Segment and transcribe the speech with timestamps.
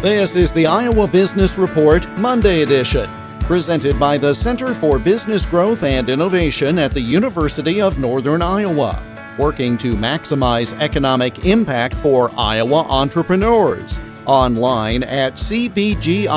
[0.00, 3.10] This is the Iowa Business Report Monday edition,
[3.40, 9.02] presented by the Center for Business Growth and Innovation at the University of Northern Iowa,
[9.38, 13.98] working to maximize economic impact for Iowa entrepreneurs.
[14.24, 16.28] Online at cbgi.uni.edu.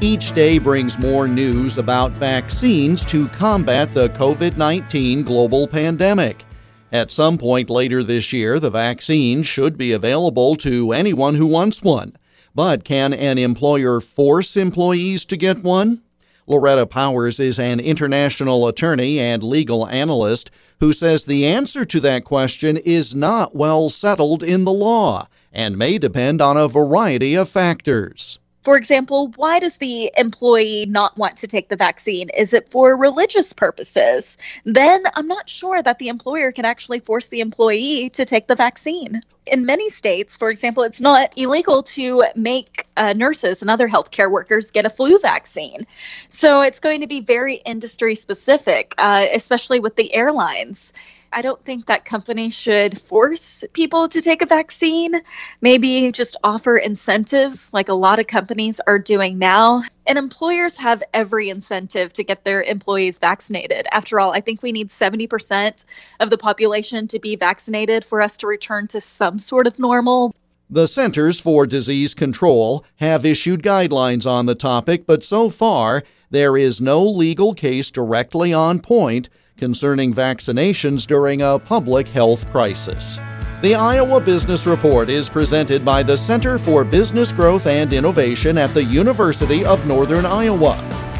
[0.00, 6.44] Each day brings more news about vaccines to combat the COVID 19 global pandemic.
[6.90, 11.82] At some point later this year, the vaccine should be available to anyone who wants
[11.82, 12.16] one.
[12.54, 16.02] But can an employer force employees to get one?
[16.46, 22.24] Loretta Powers is an international attorney and legal analyst who says the answer to that
[22.24, 27.50] question is not well settled in the law and may depend on a variety of
[27.50, 28.38] factors.
[28.62, 32.28] For example, why does the employee not want to take the vaccine?
[32.36, 34.36] Is it for religious purposes?
[34.64, 38.56] Then I'm not sure that the employer can actually force the employee to take the
[38.56, 39.22] vaccine.
[39.46, 44.30] In many states, for example, it's not illegal to make uh, nurses and other healthcare
[44.30, 45.86] workers get a flu vaccine.
[46.28, 50.92] So it's going to be very industry specific, uh, especially with the airlines.
[51.32, 55.20] I don't think that companies should force people to take a vaccine.
[55.60, 59.82] Maybe just offer incentives like a lot of companies are doing now.
[60.06, 63.86] And employers have every incentive to get their employees vaccinated.
[63.92, 65.84] After all, I think we need 70%
[66.20, 70.32] of the population to be vaccinated for us to return to some sort of normal.
[70.70, 76.56] The Centers for Disease Control have issued guidelines on the topic, but so far there
[76.56, 83.18] is no legal case directly on point concerning vaccinations during a public health crisis.
[83.60, 88.72] The Iowa Business Report is presented by the Center for Business Growth and Innovation at
[88.72, 90.76] the University of Northern Iowa.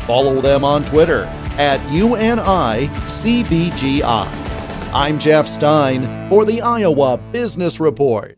[0.06, 1.24] Follow them on Twitter
[1.58, 2.88] at UNICBGI.
[4.94, 8.37] I'm Jeff Stein for the Iowa Business Report.